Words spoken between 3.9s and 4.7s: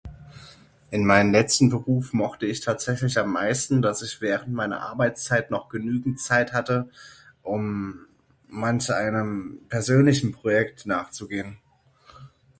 ich während